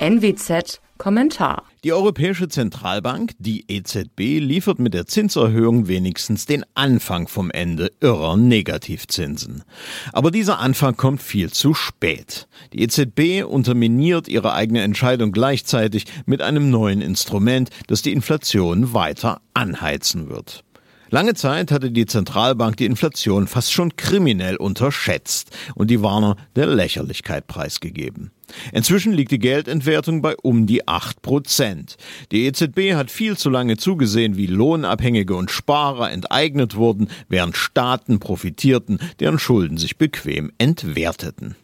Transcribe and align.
NWZ 0.00 0.80
Kommentar. 0.96 1.64
Die 1.82 1.92
Europäische 1.92 2.48
Zentralbank, 2.48 3.32
die 3.38 3.64
EZB, 3.68 4.38
liefert 4.38 4.78
mit 4.78 4.94
der 4.94 5.06
Zinserhöhung 5.06 5.88
wenigstens 5.88 6.46
den 6.46 6.64
Anfang 6.74 7.26
vom 7.26 7.50
Ende 7.50 7.90
irrer 8.00 8.36
Negativzinsen. 8.36 9.64
Aber 10.12 10.30
dieser 10.30 10.60
Anfang 10.60 10.96
kommt 10.96 11.20
viel 11.20 11.50
zu 11.50 11.74
spät. 11.74 12.46
Die 12.72 12.82
EZB 12.82 13.44
unterminiert 13.44 14.28
ihre 14.28 14.52
eigene 14.52 14.82
Entscheidung 14.82 15.32
gleichzeitig 15.32 16.04
mit 16.26 16.42
einem 16.42 16.70
neuen 16.70 17.00
Instrument, 17.00 17.70
das 17.88 18.02
die 18.02 18.12
Inflation 18.12 18.92
weiter 18.92 19.40
anheizen 19.54 20.28
wird. 20.28 20.64
Lange 21.10 21.32
Zeit 21.32 21.70
hatte 21.70 21.90
die 21.90 22.04
Zentralbank 22.04 22.76
die 22.76 22.84
Inflation 22.84 23.46
fast 23.46 23.72
schon 23.72 23.96
kriminell 23.96 24.56
unterschätzt 24.56 25.56
und 25.74 25.90
die 25.90 26.02
Warner 26.02 26.36
der 26.54 26.66
Lächerlichkeit 26.66 27.46
preisgegeben. 27.46 28.30
Inzwischen 28.72 29.14
liegt 29.14 29.30
die 29.30 29.38
Geldentwertung 29.38 30.20
bei 30.20 30.36
um 30.36 30.66
die 30.66 30.86
acht 30.86 31.22
Prozent. 31.22 31.96
Die 32.30 32.44
EZB 32.44 32.94
hat 32.94 33.10
viel 33.10 33.38
zu 33.38 33.48
lange 33.48 33.78
zugesehen, 33.78 34.36
wie 34.36 34.46
Lohnabhängige 34.46 35.34
und 35.34 35.50
Sparer 35.50 36.10
enteignet 36.10 36.76
wurden, 36.76 37.08
während 37.28 37.56
Staaten 37.56 38.20
profitierten, 38.20 38.98
deren 39.18 39.38
Schulden 39.38 39.78
sich 39.78 39.96
bequem 39.96 40.52
entwerteten. 40.58 41.56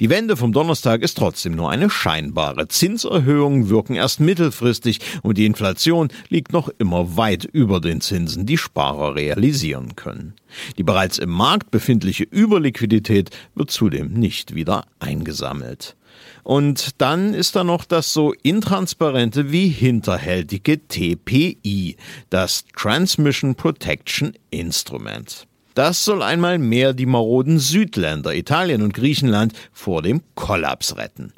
Die 0.00 0.10
Wende 0.10 0.36
vom 0.36 0.52
Donnerstag 0.52 1.02
ist 1.02 1.18
trotzdem 1.18 1.54
nur 1.54 1.70
eine 1.70 1.90
scheinbare. 1.90 2.68
Zinserhöhungen 2.68 3.68
wirken 3.68 3.94
erst 3.94 4.20
mittelfristig 4.20 5.00
und 5.22 5.38
die 5.38 5.46
Inflation 5.46 6.08
liegt 6.28 6.52
noch 6.52 6.68
immer 6.78 7.16
weit 7.16 7.44
über 7.44 7.80
den 7.80 8.00
Zinsen, 8.00 8.46
die 8.46 8.58
Sparer 8.58 9.14
realisieren 9.14 9.96
können. 9.96 10.34
Die 10.78 10.82
bereits 10.82 11.18
im 11.18 11.30
Markt 11.30 11.70
befindliche 11.70 12.24
Überliquidität 12.24 13.30
wird 13.54 13.70
zudem 13.70 14.12
nicht 14.12 14.54
wieder 14.54 14.84
eingesammelt. 14.98 15.96
Und 16.42 17.00
dann 17.00 17.34
ist 17.34 17.56
da 17.56 17.64
noch 17.64 17.84
das 17.84 18.12
so 18.12 18.32
intransparente 18.42 19.52
wie 19.52 19.68
hinterhältige 19.68 20.86
TPI, 20.86 21.96
das 22.30 22.64
Transmission 22.76 23.54
Protection 23.54 24.32
Instrument. 24.50 25.46
Das 25.74 26.04
soll 26.04 26.22
einmal 26.22 26.58
mehr 26.58 26.92
die 26.92 27.06
maroden 27.06 27.58
Südländer, 27.58 28.34
Italien 28.34 28.82
und 28.82 28.94
Griechenland, 28.94 29.52
vor 29.72 30.02
dem 30.02 30.22
Kollaps 30.34 30.96
retten. 30.96 31.32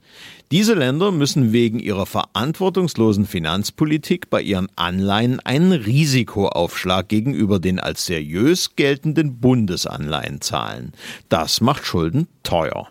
Diese 0.53 0.75
Länder 0.75 1.13
müssen 1.13 1.53
wegen 1.53 1.79
ihrer 1.79 2.05
verantwortungslosen 2.05 3.25
Finanzpolitik 3.25 4.29
bei 4.29 4.43
ihren 4.43 4.69
Anleihen 4.77 5.41
einen 5.41 5.73
Risikoaufschlag 5.73 7.09
gegenüber 7.09 7.59
den 7.59 7.81
als 7.81 8.05
seriös 8.05 8.77
geltenden 8.77 9.41
Bundesanleihen 9.41 10.43
zahlen. 10.43 10.93
Das 11.31 11.63
macht 11.63 11.87
Schulden 11.87 12.29
teuer. 12.43 12.89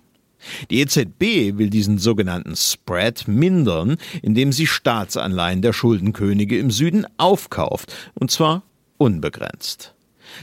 Die 0.71 0.79
EZB 0.79 1.57
will 1.59 1.69
diesen 1.69 1.99
sogenannten 1.99 2.55
Spread 2.55 3.27
mindern, 3.27 3.97
indem 4.23 4.51
sie 4.51 4.65
Staatsanleihen 4.65 5.61
der 5.61 5.73
Schuldenkönige 5.73 6.57
im 6.57 6.71
Süden 6.71 7.05
aufkauft, 7.17 7.93
und 8.15 8.31
zwar 8.31 8.63
unbegrenzt. 8.97 9.93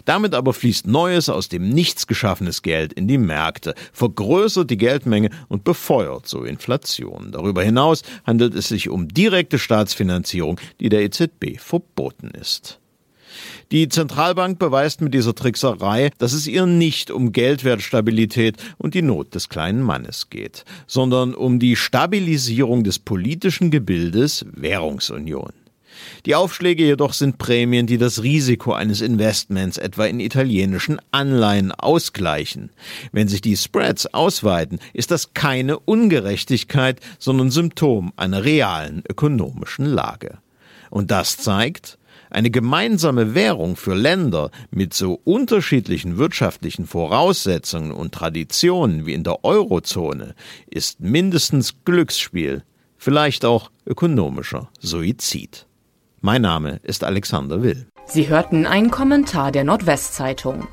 Damit 0.04 0.34
aber 0.34 0.52
fließt 0.52 0.86
neues, 0.86 1.28
aus 1.28 1.48
dem 1.48 1.68
Nichts 1.68 2.06
geschaffenes 2.06 2.62
Geld 2.62 2.92
in 2.92 3.08
die 3.08 3.18
Märkte, 3.18 3.74
vergrößert 3.92 4.70
die 4.70 4.76
Geldmenge 4.76 5.30
und 5.48 5.64
befeuert 5.64 6.28
so 6.28 6.44
Inflation. 6.44 7.32
Darüber 7.32 7.62
hinaus 7.62 8.02
handelt 8.24 8.54
es 8.54 8.68
sich 8.68 8.88
um 8.88 9.08
direkte 9.08 9.58
Staatsfinanzierung, 9.58 10.60
die 10.80 10.88
der 10.88 11.02
EZB 11.02 11.58
verboten 11.58 12.30
ist. 12.30 12.80
Die 13.70 13.88
Zentralbank 13.88 14.58
beweist 14.58 15.02
mit 15.02 15.12
dieser 15.12 15.34
Trickserei, 15.34 16.10
dass 16.18 16.32
es 16.32 16.46
ihr 16.46 16.64
nicht 16.64 17.10
um 17.10 17.32
Geldwertstabilität 17.32 18.56
und 18.78 18.94
die 18.94 19.02
Not 19.02 19.34
des 19.34 19.48
kleinen 19.48 19.82
Mannes 19.82 20.30
geht, 20.30 20.64
sondern 20.86 21.34
um 21.34 21.58
die 21.58 21.76
Stabilisierung 21.76 22.82
des 22.82 22.98
politischen 22.98 23.70
Gebildes 23.70 24.46
Währungsunion. 24.50 25.52
Die 26.26 26.34
Aufschläge 26.34 26.84
jedoch 26.84 27.12
sind 27.12 27.38
Prämien, 27.38 27.86
die 27.86 27.98
das 27.98 28.22
Risiko 28.22 28.72
eines 28.72 29.00
Investments 29.00 29.78
etwa 29.78 30.06
in 30.06 30.20
italienischen 30.20 31.00
Anleihen 31.10 31.72
ausgleichen. 31.72 32.70
Wenn 33.12 33.28
sich 33.28 33.40
die 33.40 33.56
Spreads 33.56 34.12
ausweiten, 34.12 34.78
ist 34.92 35.10
das 35.10 35.34
keine 35.34 35.78
Ungerechtigkeit, 35.78 37.00
sondern 37.18 37.50
Symptom 37.50 38.12
einer 38.16 38.44
realen 38.44 39.02
ökonomischen 39.08 39.86
Lage. 39.86 40.38
Und 40.90 41.10
das 41.10 41.36
zeigt, 41.36 41.98
eine 42.30 42.50
gemeinsame 42.50 43.34
Währung 43.34 43.76
für 43.76 43.94
Länder 43.94 44.50
mit 44.70 44.92
so 44.92 45.20
unterschiedlichen 45.24 46.18
wirtschaftlichen 46.18 46.86
Voraussetzungen 46.86 47.90
und 47.90 48.12
Traditionen 48.12 49.06
wie 49.06 49.14
in 49.14 49.24
der 49.24 49.44
Eurozone 49.44 50.34
ist 50.68 51.00
mindestens 51.00 51.74
Glücksspiel, 51.84 52.64
vielleicht 52.98 53.44
auch 53.44 53.70
ökonomischer 53.86 54.68
Suizid. 54.80 55.67
Mein 56.20 56.42
Name 56.42 56.80
ist 56.82 57.04
Alexander 57.04 57.62
Will. 57.62 57.86
Sie 58.06 58.28
hörten 58.28 58.66
einen 58.66 58.90
Kommentar 58.90 59.52
der 59.52 59.62
Nordwestzeitung. 59.62 60.66